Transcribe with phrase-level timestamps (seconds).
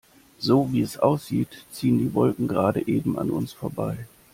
[0.39, 4.07] So, wie es aussieht, ziehen die Wolken gerade eben an uns vorbei.